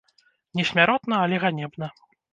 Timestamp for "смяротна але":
0.71-1.35